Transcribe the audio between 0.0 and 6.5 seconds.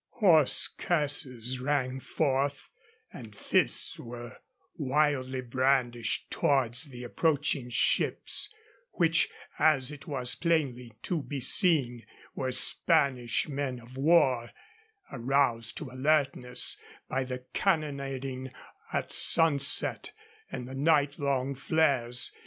Hoarse curses rang forth, and fists were wildly brandished